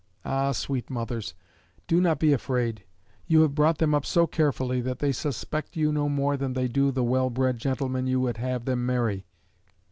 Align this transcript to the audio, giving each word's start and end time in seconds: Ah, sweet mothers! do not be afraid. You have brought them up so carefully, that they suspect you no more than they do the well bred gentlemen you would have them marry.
Ah, 0.25 0.51
sweet 0.51 0.89
mothers! 0.89 1.35
do 1.85 2.01
not 2.01 2.17
be 2.17 2.33
afraid. 2.33 2.85
You 3.27 3.41
have 3.43 3.53
brought 3.53 3.77
them 3.77 3.93
up 3.93 4.03
so 4.03 4.25
carefully, 4.25 4.81
that 4.81 4.97
they 4.97 5.11
suspect 5.11 5.75
you 5.77 5.91
no 5.91 6.09
more 6.09 6.37
than 6.37 6.53
they 6.53 6.67
do 6.67 6.89
the 6.89 7.03
well 7.03 7.29
bred 7.29 7.59
gentlemen 7.59 8.07
you 8.07 8.19
would 8.21 8.37
have 8.37 8.65
them 8.65 8.83
marry. 8.83 9.27